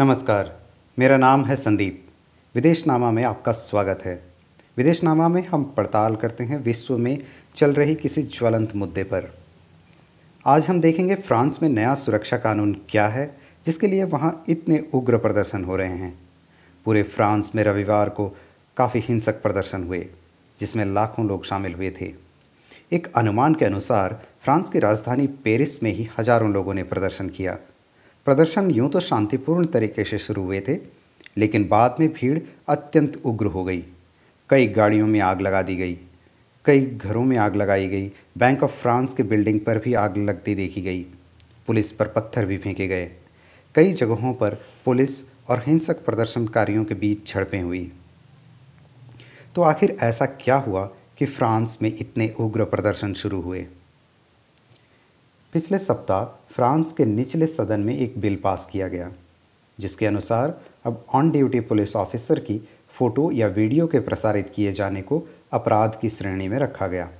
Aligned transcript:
नमस्कार, 0.00 0.50
मेरा 0.98 1.16
नाम 1.16 1.44
है 1.44 1.54
संदीप। 1.56 2.06
विदेशनामा 2.54 3.10
में 3.10 3.22
आपका 3.24 3.52
स्वागत 3.52 4.02
है। 4.04 4.14
विदेशनामा 4.76 5.26
में 5.28 5.42
हम 5.46 5.64
पड़ताल 5.76 6.14
करते 6.16 6.44
हैं 6.44 6.62
विश्व 6.64 6.96
में 6.98 7.18
चल 7.56 7.72
रही 7.72 7.94
किसी 7.94 8.22
ज्वलंत 8.22 8.74
मुद्दे 8.76 9.02
पर। 9.04 9.28
आज 10.46 10.68
हम 10.68 10.80
देखेंगे 10.80 11.14
फ्रांस 11.14 11.62
में 11.62 11.68
नया 11.68 11.94
सुरक्षा 11.94 12.36
कानून 12.36 12.72
क्या 12.88 13.06
है, 13.08 13.26
जिसके 13.64 13.86
लिए 13.86 14.04
वहाँ 14.04 14.44
इतने 14.48 14.82
उग्र 14.94 15.18
प्रदर्शन 15.18 15.64
हो 15.64 15.76
रहे 15.76 15.96
हैं। 15.98 16.12
पूरे 16.86 17.02
फ्रांस 17.02 17.52
में 17.54 17.62
रविवार 17.64 18.08
को 18.08 18.28
काफ़ी 18.76 19.00
हिंसक 19.00 19.42
प्रदर्शन 19.42 19.84
हुए, 19.84 20.06
जिसमें 20.58 20.84
लाखों 20.84 21.26
लोग 21.28 21.44
शामिल 21.44 21.74
हुए 21.74 21.90
थे। 22.00 22.12
एक 22.92 23.12
अनुमान 23.16 23.54
के 23.54 23.64
अनुसार, 23.64 24.20
फ्रांस 24.42 24.70
की 24.70 24.78
राजधानी 24.78 25.26
पेरिस 25.44 25.82
में 25.82 25.92
ही 25.92 26.08
हज़ारों 26.18 26.52
लोगों 26.52 26.74
ने 26.74 26.82
प्रदर्शन 26.84 27.28
किया। 27.28 27.58
प्रदर्शन 28.26 28.70
यूँ 28.70 28.88
तो 28.90 29.00
शांतिपूर्ण 29.00 29.66
तरीके 29.66 30.04
से 30.04 30.18
शुरू 30.18 30.42
हुए 30.42 30.60
थे, 30.60 30.76
लेकिन 31.38 31.66
बाद 31.68 31.96
में 32.00 32.08
भीड़ 32.12 32.38
अत्यंत 32.68 33.20
उग्र 33.24 33.46
हो 33.46 33.64
गई। 33.64 33.82
कई 34.50 34.66
गाड़ियों 34.68 35.06
में 35.06 35.18
आग 35.20 35.40
लगा 35.40 35.62
दी 35.62 35.76
गई, 35.76 35.98
कई 36.64 36.84
घरों 36.86 37.24
में 37.24 37.36
आग 37.36 37.56
लगाई 37.56 37.88
गई 37.88 38.10
बैंक 38.38 38.62
ऑफ़ 38.62 38.70
फ्रांस 38.72 39.14
के 39.14 39.22
बिल्डिंग 39.22 39.60
पर 39.60 39.78
भी 39.78 39.94
आग 39.94 40.16
लगती 40.18 40.54
देखी 40.54 40.82
गई, 40.82 41.02
पुलिस 41.66 41.92
पर 41.92 42.08
पत्थर 42.08 42.46
भी 42.46 42.58
फेंके 42.58 42.88
गए। 42.88 43.10
कई 43.74 43.92
जगहों 43.92 44.34
पर 44.34 44.54
पुलिस 44.84 45.22
और 45.48 45.62
हिंसक 45.66 46.04
प्रदर्शनकारियों 46.04 46.84
के 46.84 46.94
बीच 46.94 47.34
झड़पें 47.34 47.60
हुई। 47.62 47.90
तो 49.54 49.62
आखिर 49.62 49.96
ऐसा 50.02 50.26
क्या 50.26 50.56
हुआ 50.58 50.84
कि 51.18 51.26
फ्रांस 51.26 51.78
में 51.82 51.92
इतने 51.92 52.32
उग्र 52.40 52.64
प्रदर्शन 52.64 53.12
शुरू 53.12 53.40
हुए? 53.40 53.66
पिछले 55.52 55.78
सप्ताह 55.78 56.24
फ्रांस 56.54 56.92
के 56.92 57.04
निचले 57.04 57.46
सदन 57.46 57.80
में 57.80 57.98
एक 57.98 58.20
बिल 58.20 58.36
पास 58.36 58.68
किया 58.72 58.88
गया, 58.88 59.12
जिसके 59.80 60.06
अनुसार 60.06 60.60
अब 60.84 61.06
ऑन 61.14 61.30
ड्यूटी 61.30 61.60
पुलिस 61.60 61.96
ऑफिसर 61.96 62.38
की 62.38 62.68
फ़ोटो 62.88 63.30
या 63.30 63.46
वीडियो 63.46 63.86
के 63.86 64.00
प्रसारित 64.00 64.52
किए 64.54 64.72
जाने 64.72 65.02
को 65.02 65.22
अपराध 65.52 65.98
की 66.00 66.10
श्रेणी 66.10 66.48
में 66.48 66.58
रखा 66.58 66.86
गया। 66.86 67.10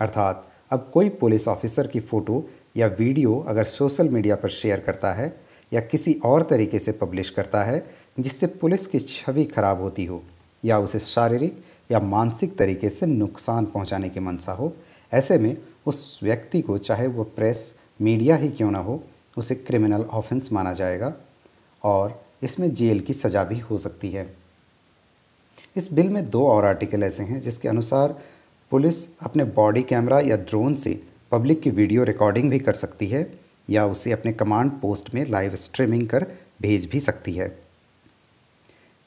अर्थात, 0.00 0.48
अब 0.70 0.90
कोई 0.94 1.08
पुलिस 1.08 1.48
ऑफिसर 1.48 1.86
की 1.86 2.00
फ़ोटो 2.00 2.50
या 2.76 2.86
वीडियो 2.86 3.44
अगर 3.48 3.64
सोशल 3.64 4.08
मीडिया 4.08 4.36
पर 4.36 4.48
शेयर 4.48 4.80
करता 4.80 5.12
है 5.12 5.40
या 5.72 5.80
किसी 5.80 6.20
और 6.24 6.42
तरीके 6.42 6.78
से 6.78 6.92
पब्लिश 6.92 7.30
करता 7.30 7.64
है, 7.64 7.94
जिससे 8.20 8.46
पुलिस 8.46 8.86
की 8.86 8.98
छवि 8.98 9.44
खराब 9.44 9.80
होती 9.80 10.04
हो 10.04 10.22
या 10.64 10.78
उसे 10.78 10.98
शारीरिक 10.98 11.64
या 11.92 12.00
मानसिक 12.00 12.56
तरीके 12.56 12.90
से 12.90 13.06
नुकसान 13.06 13.64
पहुँचाने 13.64 14.08
की 14.08 14.20
मंशा 14.20 14.52
हो, 14.52 14.76
ऐसे 15.12 15.38
में 15.38 15.56
उस 15.86 16.20
व्यक्ति 16.22 16.60
को, 16.60 16.78
चाहे 16.78 17.06
वह 17.06 17.24
प्रेस, 17.36 17.74
मीडिया 18.00 18.36
ही 18.36 18.48
क्यों 18.48 18.70
ना 18.70 18.78
हो, 18.78 19.02
उसे 19.36 19.54
क्रिमिनल 19.54 20.02
ऑफेंस 20.02 20.52
माना 20.52 20.72
जाएगा 20.72 21.12
और 21.82 22.20
इसमें 22.42 22.72
जेल 22.74 23.00
की 23.00 23.14
सज़ा 23.14 23.44
भी 23.44 23.58
हो 23.58 23.78
सकती 23.78 24.10
है। 24.10 24.26
इस 25.76 25.92
बिल 25.92 26.08
में 26.08 26.28
दो 26.30 26.46
और 26.46 26.64
आर्टिकल 26.64 27.02
ऐसे 27.02 27.22
हैं 27.22 27.40
जिसके 27.40 27.68
अनुसार 27.68 28.18
पुलिस 28.72 29.04
अपने 29.20 29.44
बॉडी 29.44 29.82
कैमरा 29.82 30.20
या 30.20 30.36
ड्रोन 30.36 30.74
से 30.74 31.00
पब्लिक 31.32 31.60
की 31.60 31.70
वीडियो 31.70 32.04
रिकॉर्डिंग 32.04 32.50
भी 32.50 32.58
कर 32.58 32.74
सकती 32.74 33.06
है 33.06 33.26
या 33.70 33.86
उसे 33.86 34.12
अपने 34.12 34.32
कमांड 34.32 34.70
पोस्ट 34.72 35.14
में 35.14 35.24
लाइव 35.26 35.54
स्ट्रीमिंग 35.54 36.06
कर 36.08 36.26
भेज 36.62 36.88
भी 36.90 37.00
सकती 37.00 37.32
है। 37.32 37.58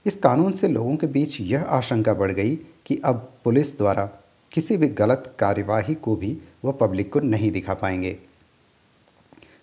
इस 0.05 0.15
कानून 0.15 0.53
से 0.53 0.67
लोगों 0.67 0.95
के 0.95 1.07
बीच 1.07 1.39
यह 1.41 1.63
आशंका 1.63 2.13
बढ़ 2.13 2.31
गई 2.31 2.55
कि 2.85 2.99
अब 3.05 3.29
पुलिस 3.43 3.77
द्वारा 3.77 4.05
किसी 4.51 4.77
भी 4.77 4.87
गलत 4.87 5.35
कार्यवाही 5.39 5.95
को 5.95 6.15
भी 6.15 6.37
वह 6.65 6.71
पब्लिक 6.71 7.13
को 7.13 7.19
नहीं 7.19 7.51
दिखा 7.51 7.73
पाएँगे। 7.73 8.17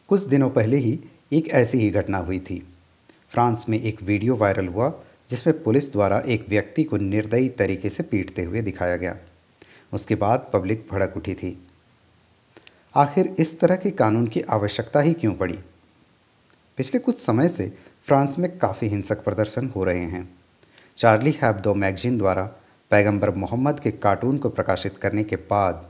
कुछ 0.08 0.20
दिनों 0.20 0.50
पहले 0.50 0.76
ही 0.76 1.00
एक 1.32 1.48
ऐसी 1.48 1.78
ही 1.78 1.91
घटना 1.91 2.19
हुई 2.19 2.41
थी। 2.41 2.75
फ्रांस 3.28 3.66
में 3.69 3.80
एक 3.82 4.02
वीडियो 4.02 4.36
वायरल 4.36 4.66
हुआ, 4.66 5.00
जिसमें 5.30 5.62
पुलिस 5.62 5.92
द्वारा 5.92 6.20
एक 6.20 6.48
व्यक्ति 6.48 6.84
को 6.84 6.97
निर्दयी 6.97 7.48
तरीके 7.48 7.91
से 7.91 8.02
पीटते 8.02 8.42
हुए 8.42 8.60
दिखाया 8.60 8.97
गया। 8.97 9.16
उसके 9.92 10.14
बाद 10.14 10.50
पब्लिक 10.52 10.88
भड़क 10.91 11.14
उठी 11.16 11.34
थी। 11.34 11.66
आखिर 12.94 13.34
इस 13.38 13.60
तरह 13.60 13.76
के 13.76 13.91
कानून 13.91 14.26
की 14.26 14.41
आवश्यकता 14.41 15.00
ही 15.00 15.12
क्यों 15.12 15.34
पड़ी? 15.34 15.58
पिछले 16.76 17.00
कुछ 17.00 17.19
समय 17.19 17.48
से 17.48 17.78
फ्रांस 18.04 18.38
में 18.38 18.58
काफ़ी 18.58 18.88
हिंसक 18.88 19.25
प्रदर्शन 19.25 19.69
हो 19.69 19.84
रहे 19.84 20.04
हैं। 20.04 20.34
चार्ली 20.96 21.30
हैब्दो 21.30 21.75
मैगजीन 21.75 22.19
द्वारा 22.19 22.44
पैगंबर 22.91 23.34
मोहम्मद 23.34 23.80
के 23.80 23.91
कार्टून 23.91 24.38
को 24.38 24.48
प्रकाशित 24.48 24.96
करने 24.96 25.25
के 25.25 25.36
बाद 25.36 25.89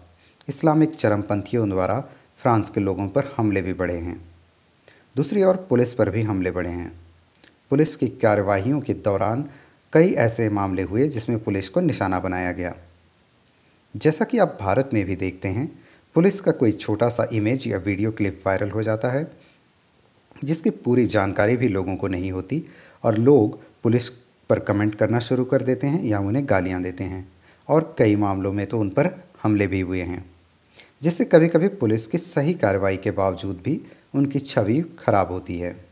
इस्लामिक 0.51 0.95
चरमपंथियों 0.95 1.69
द्वारा 1.71 2.01
फ्रांस 2.39 2.71
के 2.71 2.81
लोगों 2.81 3.09
पर 3.09 3.35
हमले 3.37 3.63
भी 3.63 3.73
बढ़े 3.73 3.97
हैं। 3.97 4.21
दूसरी 5.17 5.43
ओर 5.43 5.57
पुलिस 5.69 5.93
पर 5.95 6.11
भी 6.11 6.23
हमले 6.23 6.51
बढ़े 6.51 6.71
हैं। 6.71 6.93
पुलिस 7.71 7.97
की 7.97 8.09
कार्यवाहियों 8.09 8.81
के 8.81 8.95
दौरान 8.95 9.45
कई 9.93 10.13
ऐसे 10.13 10.49
मामले 10.51 10.83
हुए 10.83 11.09
जिसमें 11.09 11.39
पुलिस 11.45 11.69
को 11.69 11.81
निशाना 11.81 12.21
बनाया 12.21 12.53
गया। 12.53 12.75
जैसा 13.97 14.25
कि 14.25 14.39
आप 14.39 14.59
भारत 14.61 14.91
में 14.93 15.05
भी 15.05 15.17
देखते 15.17 15.49
हैं, 15.49 15.67
पुलिस 16.15 16.41
का 16.41 16.53
कोई 16.53 16.73
छोटा 16.73 17.09
सा 17.09 17.29
इमेज 17.33 17.67
या 17.69 17.79
वीडियो 17.79 18.13
क्लिप 18.13 18.43
वायरल 18.47 18.71
हो 18.71 18.83
जाता 18.83 19.09
है, 19.09 19.31
जिसकी 20.45 20.71
पूरी 20.71 21.07
जानकारी 21.07 21.57
भी 21.57 21.69
लोगों 21.69 21.97
को 21.97 22.09
नहीं 22.09 22.33
होती 22.33 22.63
और 23.05 23.19
लोग 23.19 23.59
पुलिस 23.83 24.09
पर 24.51 24.59
कमेंट 24.59 24.95
करना 24.95 25.19
शुरू 25.19 25.45
कर 25.45 25.63
देते 25.63 25.87
हैं 25.87 26.05
या 26.05 26.19
उन्हें 26.19 26.45
गालियाँ 26.51 26.83
देते 26.83 27.05
हैं 27.05 27.33
और 27.69 27.95
कई 27.99 28.17
मामलों 28.17 28.53
में 28.53 28.67
तो 28.67 28.79
उन 28.79 28.91
पर 28.91 29.11
हमले 29.43 29.67
भी 29.67 29.81
हुए 29.81 30.03
हैं। 30.03 30.25
जिससे 31.03 31.25
कभी 31.25 31.49
कभी 31.49 31.69
पुलिस 31.69 32.07
की 32.07 32.19
सही 32.19 32.55
कार्रवाई 32.55 32.97
के 32.97 33.11
बावजूद 33.11 33.63
भी 33.65 33.81
उनकी 34.15 34.39
छवि 34.39 34.81
खराब 34.99 35.33
होती 35.33 35.59
है। 35.59 35.85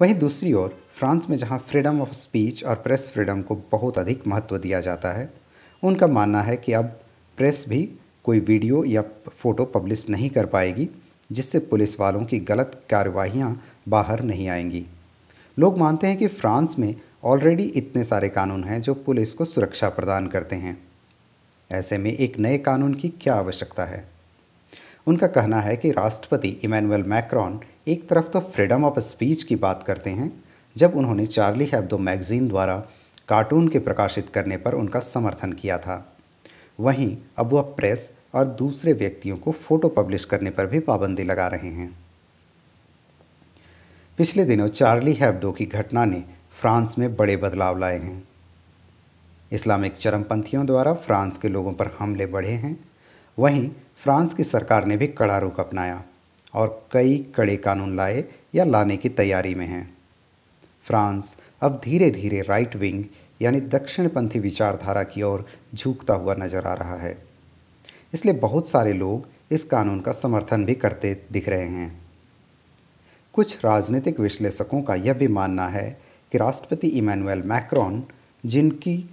वहीं 0.00 0.14
दूसरी 0.14 0.52
ओर, 0.52 0.78
फ्रांस 0.92 1.30
में 1.30 1.36
जहाँ 1.36 1.58
फ्रीडम 1.58 2.00
ऑफ़ 2.00 2.12
स्पीच 2.12 2.64
और 2.64 2.74
प्रेस 2.74 3.10
फ्रीडम 3.14 3.42
को 3.42 3.54
बहुत 3.72 3.98
अधिक 3.98 4.26
महत्व 4.26 4.58
दिया 4.58 4.80
जाता 4.80 5.12
है, 5.12 5.32
उनका 5.82 6.06
मानना 6.06 6.42
है 6.42 6.56
कि 6.56 6.72
अब 6.72 7.00
प्रेस 7.36 7.64
भी 7.68 7.88
कोई 8.24 8.40
वीडियो 8.40 8.84
या 8.84 9.02
फ़ोटो 9.28 9.64
पब्लिश 9.64 10.08
नहीं 10.10 10.30
कर 10.30 10.46
पाएगी, 10.46 10.88
जिससे 11.32 11.58
पुलिस 11.58 12.00
वालों 12.00 12.24
की 12.24 12.38
गलत 12.38 12.82
कार्यवाहियाँ 12.90 13.62
बाहर 13.88 14.22
नहीं 14.22 14.48
आएँगी। 14.48 14.86
लोग 15.58 15.78
मानते 15.78 16.06
हैं 16.06 16.16
कि 16.16 16.26
फ्रांस 16.26 16.78
में 16.78 16.94
ऑलरेडी 17.24 17.62
इतने 17.62 18.04
सारे 18.04 18.28
कानून 18.28 18.64
हैं 18.64 18.80
जो 18.82 18.94
पुलिस 18.94 19.34
को 19.34 19.44
सुरक्षा 19.44 19.88
प्रदान 19.88 20.26
करते 20.26 20.56
हैं। 20.56 20.87
ऐसे 21.70 21.98
में 21.98 22.12
एक 22.12 22.38
नए 22.38 22.58
कानून 22.58 22.94
की 22.94 23.08
क्या 23.08 23.34
आवश्यकता 23.34 23.84
है? 23.84 24.08
उनका 25.06 25.26
कहना 25.26 25.60
है 25.60 25.76
कि 25.76 25.90
राष्ट्रपति 25.90 26.48
इमैनुअल 26.48 27.02
मैक्रॉन 27.02 27.60
एक 27.88 28.08
तरफ़ 28.08 28.28
तो 28.28 28.40
फ्रीडम 28.40 28.84
ऑफ़ 28.84 28.98
स्पीच 28.98 29.42
की 29.42 29.56
बात 29.56 29.82
करते 29.82 30.10
हैं, 30.10 30.44
जब 30.76 30.96
उन्होंने 30.96 31.26
चार्ली 31.26 31.64
हैब्दो 31.64 31.98
मैगजीन 31.98 32.48
द्वारा 32.48 32.76
कार्टून 33.28 33.68
के 33.68 33.78
प्रकाशित 33.78 34.28
करने 34.28 34.56
पर 34.56 34.74
उनका 34.74 35.00
समर्थन 35.00 35.52
किया 35.52 35.78
था। 35.78 36.16
वहीं 36.80 37.16
अब 37.36 37.52
वह 37.52 37.62
प्रेस 37.62 38.12
और 38.34 38.46
दूसरे 38.46 38.92
व्यक्तियों 38.92 39.36
को 39.36 39.52
फ़ोटो 39.52 39.88
पब्लिश 39.88 40.24
करने 40.24 40.50
पर 40.50 40.66
भी 40.66 40.80
पाबंदी 40.80 41.22
लगा 41.22 41.48
रहे 41.48 41.68
हैं। 41.68 41.98
पिछले 44.18 44.44
दिनों 44.44 44.68
चार्ली 44.68 45.12
हैब्दो 45.12 45.52
की 45.52 45.66
घटना 45.66 46.04
ने 46.04 46.24
फ्रांस 46.60 46.98
में 46.98 47.16
बड़े 47.16 47.36
बदलाव 47.36 47.78
लाए 47.78 47.98
हैं। 47.98 48.28
इस्लामिक 49.52 49.96
चरमपंथियों 49.96 50.66
द्वारा 50.66 50.92
फ्रांस 50.94 51.38
के 51.38 51.48
लोगों 51.48 51.72
पर 51.72 51.90
हमले 51.98 52.26
बढ़े 52.26 52.52
हैं। 52.52 52.78
वहीं 53.38 53.68
फ्रांस 53.96 54.34
की 54.34 54.44
सरकार 54.44 54.84
ने 54.84 54.96
भी 54.96 55.06
कड़ा 55.06 55.38
रुख 55.38 55.60
अपनाया 55.60 56.02
और 56.54 56.88
कई 56.92 57.16
कड़े 57.36 57.56
कानून 57.56 57.96
लाए 57.96 58.24
या 58.54 58.64
लाने 58.64 58.96
की 58.96 59.08
तैयारी 59.08 59.54
में 59.54 59.66
हैं। 59.66 59.96
फ्रांस 60.84 61.36
अब 61.62 61.80
धीरे 61.84 62.10
धीरे 62.10 62.40
राइट 62.40 62.76
विंग, 62.76 63.04
यानी 63.42 63.60
दक्षिणपंथी 63.60 64.38
विचारधारा 64.38 65.02
की 65.02 65.22
ओर 65.22 65.46
झुकता 65.74 66.14
हुआ 66.14 66.34
नज़र 66.34 66.66
आ 66.66 66.74
रहा 66.74 66.96
है। 66.96 67.16
इसलिए 68.14 68.34
बहुत 68.34 68.68
सारे 68.68 68.92
लोग 68.92 69.28
इस 69.50 69.64
कानून 69.64 70.00
का 70.00 70.12
समर्थन 70.12 70.64
भी 70.64 70.74
करते 70.74 71.14
दिख 71.32 71.48
रहे 71.48 71.66
हैं। 71.66 72.00
कुछ 73.34 73.64
राजनीतिक 73.64 74.20
विश्लेषकों 74.20 74.82
का 74.82 74.94
यह 74.94 75.14
भी 75.14 75.28
मानना 75.28 75.66
है 75.68 75.88
कि 76.32 76.38
राष्ट्रपति 76.38 76.88
इमैनुअल 76.88 77.42
मैक्रॉन, 77.42 78.02
जिनकी 78.44 79.10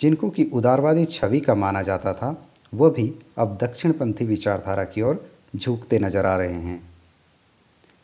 जिनको 0.00 0.30
की 0.30 0.44
उदारवादी 0.44 1.04
छवि 1.04 1.40
का 1.40 1.54
माना 1.54 1.82
जाता 1.82 2.12
था 2.12 2.48
वह 2.74 2.90
भी 2.90 3.12
अब 3.38 3.58
दक्षिणपंथी 3.62 4.24
विचारधारा 4.24 4.84
की 4.84 5.02
ओर 5.02 5.30
झुकते 5.56 5.98
नज़र 5.98 6.26
आ 6.26 6.36
रहे 6.36 6.52
हैं। 6.52 6.90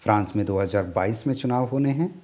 फ्रांस 0.01 0.37
में 0.37 0.47
2022 0.47 1.27
में 1.27 1.35
चुनाव 1.35 1.65
होने 1.65 1.91
हैं 1.91 2.23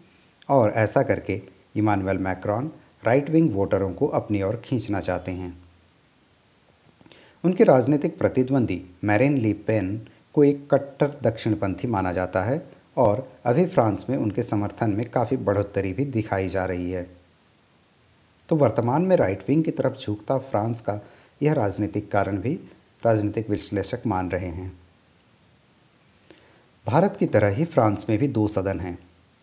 और 0.49 0.71
ऐसा 0.71 1.03
करके 1.03 1.41
इमानुअल 1.77 2.19
मैक्रॉन 2.19 2.71
राइट 3.05 3.31
विंग 3.31 3.51
वोटरों 3.55 3.93
को 3.93 4.07
अपनी 4.07 4.43
ओर 4.43 4.57
खींचना 4.65 5.01
चाहते 5.01 5.33
हैं। 5.33 5.63
उनके 7.45 7.65
राजनीतिक 7.65 8.19
प्रतिद्वंदी 8.19 8.83
मैरिन 9.05 9.39
ली 9.39 9.53
पेन 9.53 10.01
को 10.35 10.45
एक 10.45 10.69
कट्टर 10.75 11.19
दक्षिणपंथी 11.23 11.89
माना 11.89 12.13
जाता 12.13 12.43
है 12.43 12.67
और 12.97 13.33
अभी 13.45 13.67
फ्रांस 13.67 14.07
में 14.11 14.17
उनके 14.17 14.43
समर्थन 14.43 14.91
में 14.91 15.05
काफ़ी 15.11 15.37
बढ़ोतरी 15.37 15.93
भी 15.93 16.05
दिखाई 16.05 16.49
जा 16.49 16.65
रही 16.65 16.91
है। 16.91 17.22
तो 18.53 18.57
वर्तमान 18.57 19.03
में 19.03 19.17
राइट 19.17 19.43
विंग 19.49 19.65
की 19.65 19.71
तरफ़ 19.71 19.95
झुकता 19.99 20.39
फ्रांस 20.39 20.81
का 20.81 21.01
यह 21.43 21.53
राजनीतिक 21.53 22.11
कारण 22.13 22.39
भी 22.39 22.55
राजनीतिक 23.07 23.51
विश्लेषक 23.51 24.01
मान 24.07 24.31
रहे 24.31 24.47
हैं। 24.47 24.81
भारत 26.87 27.17
की 27.21 27.27
तरह 27.27 27.49
ही 27.49 27.65
फ्रांस 27.65 28.07
में 28.09 28.19
भी 28.19 28.29
दो 28.29 28.49
सदन 28.49 28.81
हैं। 28.81 28.99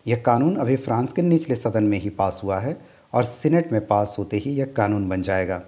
यह 0.06 0.22
कानून 0.26 0.56
अभी 0.56 0.76
फ्रांस 0.76 1.12
के 1.12 1.22
निचले 1.22 1.56
सदन 1.56 1.84
में 1.84 1.98
ही 1.98 2.10
पास 2.10 2.40
हुआ 2.44 2.58
है 2.60 2.76
और 3.14 3.24
सीनेट 3.24 3.72
में 3.72 3.86
पास 3.86 4.14
होते 4.18 4.36
ही 4.36 4.50
यह 4.50 4.72
कानून 4.76 5.08
बन 5.08 5.22
जाएगा। 5.22 5.62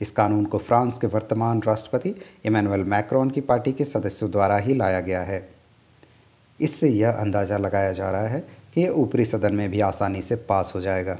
इस 0.00 0.10
कानून 0.10 0.44
को 0.44 0.58
फ्रांस 0.58 0.98
के 0.98 1.06
वर्तमान 1.06 1.62
राष्ट्रपति 1.62 2.14
इमैनुअल 2.44 2.84
मैक्रोन 2.84 3.30
की 3.30 3.40
पार्टी 3.40 3.72
के 3.72 3.84
सदस्यों 3.84 4.30
द्वारा 4.30 4.56
ही 4.56 4.74
लाया 4.74 5.00
गया 5.00 5.22
है। 5.22 5.48
इससे 6.60 6.88
यह 6.88 7.10
अंदाज़ा 7.10 7.58
लगाया 7.58 7.92
जा 7.92 8.10
रहा 8.10 8.28
है 8.28 8.40
कि 8.74 8.80
यह 8.80 8.90
ऊपरी 8.90 9.24
सदन 9.24 9.54
में 9.54 9.70
भी 9.70 9.80
आसानी 9.80 10.22
से 10.22 10.36
पास 10.36 10.72
हो 10.74 10.80
जाएगा। 10.80 11.18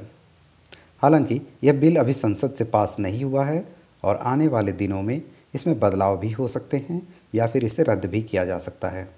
हालाँकि 1.01 1.41
यह 1.63 1.73
बिल 1.73 1.95
अभी 1.95 2.13
संसद 2.13 2.53
से 2.53 2.63
पास 2.63 2.95
नहीं 2.99 3.23
हुआ 3.23 3.45
है 3.45 3.75
और 4.03 4.15
आने 4.15 4.47
वाले 4.47 4.71
दिनों 4.71 5.01
में 5.01 5.21
इसमें 5.55 5.79
बदलाव 5.79 6.17
भी 6.17 6.31
हो 6.31 6.47
सकते 6.47 6.77
हैं 6.77 7.15
या 7.35 7.47
फिर 7.47 7.65
इसे 7.65 7.83
रद्द 7.83 8.05
भी 8.05 8.21
किया 8.21 8.45
जा 8.45 8.59
सकता 8.59 8.89
है। 8.89 9.09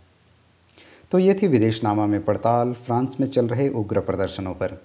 तो 1.12 1.20
ये 1.20 1.34
थी 1.34 1.48
विदेशनामा 1.48 2.06
में 2.06 2.26
पड़ताल, 2.26 2.74
फ्रांस 2.74 3.18
में 3.20 3.28
चल 3.28 3.48
रहे 3.48 3.70
उग्र 3.70 4.00
प्रदर्शनों 4.00 4.54
पर। 4.54 4.82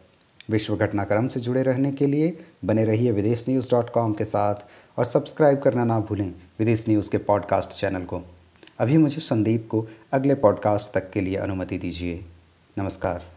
विश्व 0.50 0.76
घटनाक्रम 0.76 1.28
से 1.28 1.40
जुड़े 1.40 1.62
रहने 1.62 1.93
के 1.93 2.06
लिए 2.06 2.38
बने 2.64 2.84
रहिए 2.84 3.10
विदेश 3.10 3.49
न्यूज़ 3.49 3.70
डॉट 3.70 3.90
कॉम 3.90 4.12
के 4.12 4.25
साथ 4.25 4.54
और 4.99 5.04
सब्सक्राइब 5.04 5.58
करना 5.58 5.84
ना 5.84 6.00
भूलें 6.00 6.34
विदेश 6.58 6.84
न्यूज़ 6.88 7.10
के 7.10 7.19
पॉडकास्ट 7.19 7.70
चैनल 7.70 8.04
को। 8.04 8.22
अभी 8.78 8.96
मुझे 8.96 9.20
संदीप 9.20 9.69
को 9.70 9.87
अगले 10.12 10.34
पॉडकास्ट 10.34 10.92
तक 10.94 11.10
के 11.10 11.20
लिए 11.20 11.37
अनुमति 11.37 11.78
दीजिए। 11.78 12.25
नमस्कार। 12.78 13.35